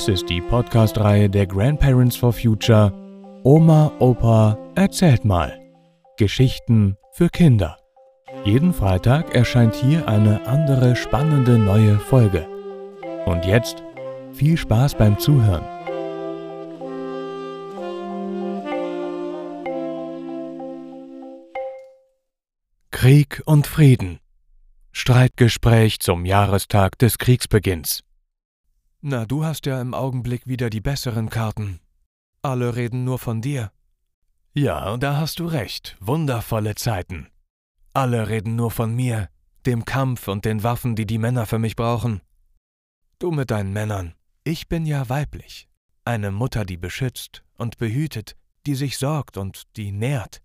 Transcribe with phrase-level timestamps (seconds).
[0.00, 2.90] Dies ist die Podcast-Reihe der Grandparents for Future
[3.44, 5.60] Oma, Opa, erzählt mal.
[6.16, 7.76] Geschichten für Kinder.
[8.46, 12.48] Jeden Freitag erscheint hier eine andere spannende neue Folge.
[13.26, 13.82] Und jetzt
[14.32, 15.66] viel Spaß beim Zuhören.
[22.90, 24.20] Krieg und Frieden.
[24.92, 28.00] Streitgespräch zum Jahrestag des Kriegsbeginns.
[29.02, 31.80] Na, du hast ja im Augenblick wieder die besseren Karten.
[32.42, 33.72] Alle reden nur von dir.
[34.52, 35.96] Ja, da hast du recht.
[36.00, 37.28] Wundervolle Zeiten.
[37.94, 39.30] Alle reden nur von mir,
[39.64, 42.20] dem Kampf und den Waffen, die die Männer für mich brauchen.
[43.18, 44.14] Du mit deinen Männern.
[44.44, 45.68] Ich bin ja weiblich.
[46.04, 50.42] Eine Mutter, die beschützt und behütet, die sich sorgt und die nährt.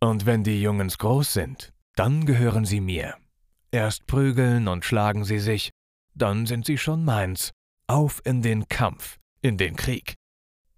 [0.00, 3.16] Und wenn die Jungens groß sind, dann gehören sie mir.
[3.70, 5.70] Erst prügeln und schlagen sie sich,
[6.14, 7.52] dann sind sie schon meins.
[7.90, 10.14] Auf in den Kampf, in den Krieg.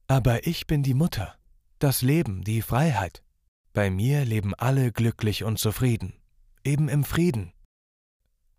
[0.07, 1.35] Aber ich bin die Mutter,
[1.81, 3.25] das Leben, die Freiheit.
[3.73, 6.13] Bei mir leben alle glücklich und zufrieden,
[6.63, 7.53] eben im Frieden.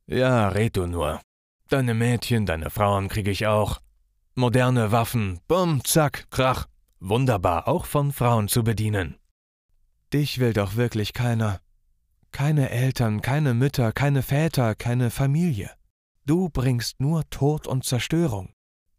[0.06, 1.22] Ja, red du nur.
[1.70, 3.80] Deine Mädchen, deine Frauen kriege ich auch.
[4.36, 6.68] Moderne Waffen, bumm, zack, krach.
[7.00, 9.18] Wunderbar, auch von Frauen zu bedienen.
[10.12, 11.62] Dich will doch wirklich keiner.
[12.34, 15.72] Keine Eltern, keine Mütter, keine Väter, keine Familie.
[16.26, 18.54] Du bringst nur Tod und Zerstörung.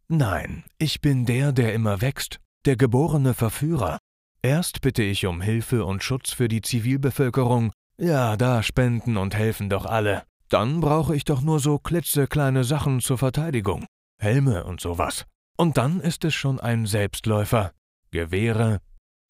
[0.07, 3.97] Nein, ich bin der, der immer wächst, der geborene Verführer.
[4.41, 7.71] Erst bitte ich um Hilfe und Schutz für die Zivilbevölkerung.
[7.97, 10.23] Ja, da spenden und helfen doch alle.
[10.49, 13.85] Dann brauche ich doch nur so klitzekleine Sachen zur Verteidigung.
[14.19, 15.25] Helme und sowas.
[15.57, 17.71] Und dann ist es schon ein Selbstläufer.
[18.11, 18.79] Gewehre,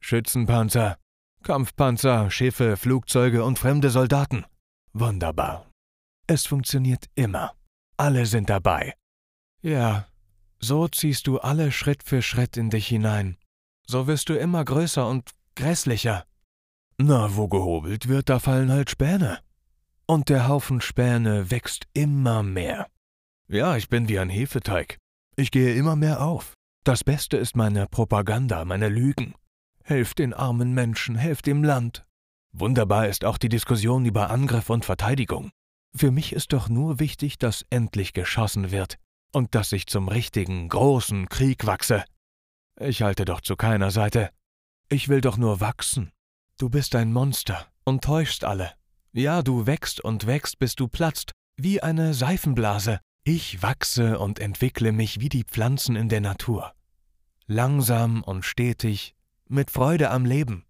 [0.02, 0.98] Schützenpanzer,
[1.44, 4.46] Kampfpanzer, Schiffe, Flugzeuge und fremde Soldaten.
[4.94, 5.70] Wunderbar.
[6.28, 7.54] Es funktioniert immer.
[8.04, 8.96] Alle sind dabei.
[9.62, 10.09] Ja,
[10.59, 13.38] so ziehst du alle Schritt für Schritt in dich hinein.
[13.88, 16.25] So wirst du immer größer und grässlicher.
[16.97, 19.40] Na, wo gehobelt wird, da fallen halt Späne.
[20.06, 22.88] Und der Haufen Späne wächst immer mehr.
[23.47, 24.97] Ja, ich bin wie ein Hefeteig.
[25.38, 26.56] Ich gehe immer mehr auf.
[26.84, 29.34] Das Beste ist meine Propaganda, meine Lügen.
[29.81, 32.06] Helft den armen Menschen, helft dem Land.
[32.52, 35.52] Wunderbar ist auch die Diskussion über Angriff und Verteidigung.
[35.96, 38.98] Für mich ist doch nur wichtig, dass endlich geschossen wird
[39.31, 42.04] und dass ich zum richtigen, großen Krieg wachse.
[42.80, 44.32] Ich halte doch zu keiner Seite.
[44.90, 46.12] Ich will doch nur wachsen.
[46.58, 48.74] Du bist ein Monster und täuschst alle.
[49.12, 53.00] Ja, du wächst und wächst, bis du platzt, wie eine Seifenblase.
[53.24, 56.74] Ich wachse und entwickle mich wie die Pflanzen in der Natur.
[57.46, 59.16] Langsam und stetig,
[59.48, 60.66] mit Freude am Leben.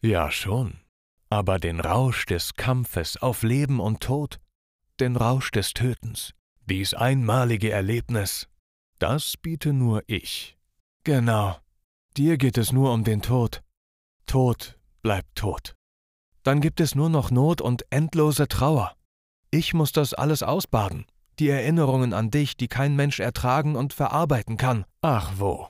[0.00, 0.78] Ja schon,
[1.28, 4.38] aber den Rausch des Kampfes auf Leben und Tod,
[5.00, 6.32] den Rausch des Tötens,
[6.66, 8.48] dies einmalige Erlebnis,
[8.98, 10.56] das biete nur ich.
[11.04, 11.56] Genau,
[12.16, 13.62] dir geht es nur um den Tod.
[14.26, 15.74] Tod bleibt tot.
[16.42, 18.94] Dann gibt es nur noch Not und endlose Trauer.
[19.50, 21.06] Ich muss das alles ausbaden,
[21.38, 24.84] die Erinnerungen an dich, die kein Mensch ertragen und verarbeiten kann.
[25.02, 25.68] Ach wo,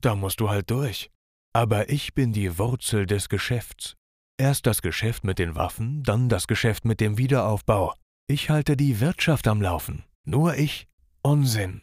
[0.00, 1.10] da musst du halt durch.
[1.52, 3.96] Aber ich bin die Wurzel des Geschäfts.
[4.36, 7.94] Erst das Geschäft mit den Waffen, dann das Geschäft mit dem Wiederaufbau.
[8.26, 10.04] Ich halte die Wirtschaft am Laufen.
[10.24, 10.88] Nur ich?
[11.22, 11.82] Unsinn.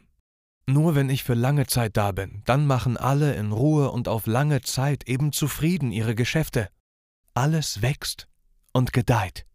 [0.68, 4.28] Nur wenn ich für lange Zeit da bin, dann machen alle in Ruhe und auf
[4.28, 6.68] lange Zeit eben zufrieden ihre Geschäfte.
[7.34, 8.28] Alles wächst
[8.74, 9.46] und gedeiht.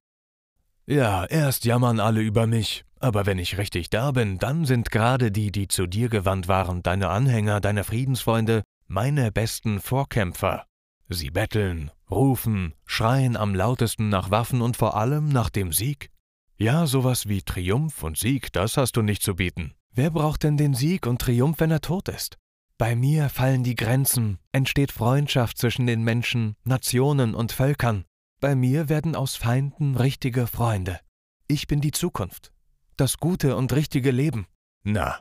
[0.86, 5.30] Ja, erst jammern alle über mich, aber wenn ich richtig da bin, dann sind gerade
[5.30, 10.64] die, die zu dir gewandt waren, deine Anhänger, deine Friedensfreunde, meine besten Vorkämpfer.
[11.08, 16.11] Sie betteln, rufen, schreien am lautesten nach Waffen und vor allem nach dem Sieg.
[16.56, 19.75] Ja, sowas wie Triumph und Sieg, das hast du nicht zu bieten.
[19.93, 22.39] Wer braucht denn den Sieg und Triumph, wenn er tot ist?
[22.78, 28.05] Bei mir fallen die Grenzen, entsteht Freundschaft zwischen den Menschen, Nationen und Völkern.
[28.41, 31.00] Bei mir werden aus Feinden richtige Freunde.
[31.49, 32.52] Ich bin die Zukunft,
[32.97, 34.47] das gute und richtige Leben.
[34.82, 35.20] Na,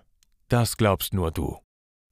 [0.50, 1.65] das glaubst nur du.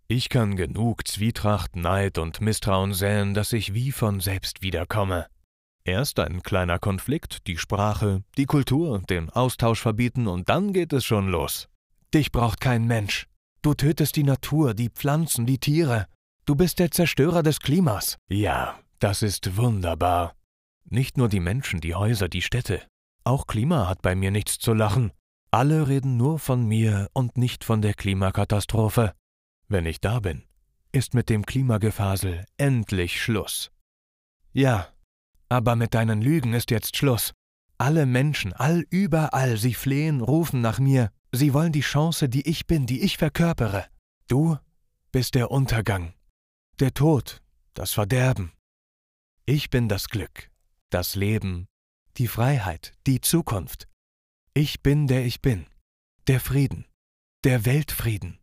[0.08, 5.28] Ich kann genug Zwietracht, Neid und Misstrauen säen, dass ich wie von selbst wiederkomme.
[5.86, 11.04] Erst ein kleiner Konflikt, die Sprache, die Kultur, den Austausch verbieten und dann geht es
[11.04, 11.68] schon los.
[12.14, 13.28] Dich braucht kein Mensch.
[13.62, 16.08] Du tötest die Natur, die Pflanzen, die Tiere.
[16.46, 18.18] Du bist der Zerstörer des Klimas.
[18.30, 20.36] Ja, das ist wunderbar.
[20.90, 22.82] Nicht nur die Menschen, die Häuser, die Städte.
[23.24, 25.12] Auch Klima hat bei mir nichts zu lachen.
[25.50, 29.14] Alle reden nur von mir und nicht von der Klimakatastrophe.
[29.68, 30.44] Wenn ich da bin,
[30.92, 33.72] ist mit dem Klimagefasel endlich Schluss.
[34.52, 34.94] Ja,
[35.50, 37.34] aber mit deinen Lügen ist jetzt Schluss.
[37.78, 41.12] Alle Menschen, all überall, sie flehen, rufen nach mir.
[41.32, 43.88] Sie wollen die Chance, die ich bin, die ich verkörpere.
[44.28, 44.58] Du
[45.12, 46.14] bist der Untergang,
[46.80, 47.42] der Tod,
[47.74, 48.52] das Verderben.
[49.46, 50.50] Ich bin das Glück,
[50.90, 51.68] das Leben,
[52.18, 53.88] die Freiheit, die Zukunft.
[54.54, 55.66] Ich bin der ich bin,
[56.28, 56.86] der Frieden,
[57.44, 58.40] der Weltfrieden,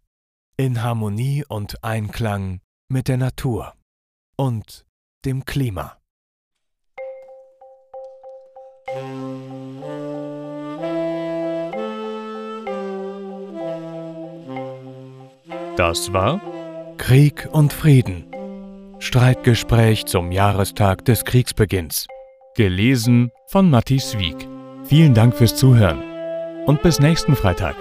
[0.61, 2.61] in Harmonie und Einklang
[2.91, 3.73] mit der Natur
[4.37, 4.85] und
[5.25, 5.97] dem Klima.
[15.79, 16.43] Das war
[16.99, 18.27] Krieg und Frieden.
[18.99, 22.07] Streitgespräch zum Jahrestag des Kriegsbeginns.
[22.55, 24.47] Gelesen von Matti Wieg.
[24.85, 26.03] Vielen Dank fürs Zuhören
[26.67, 27.77] und bis nächsten Freitag.